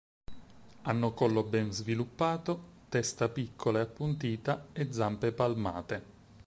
Hanno 0.81 1.13
collo 1.13 1.43
ben 1.43 1.71
sviluppato, 1.71 2.87
testa 2.89 3.29
piccola 3.29 3.77
e 3.77 3.81
appuntita 3.83 4.69
e 4.73 4.91
zampe 4.91 5.31
palmate. 5.31 6.03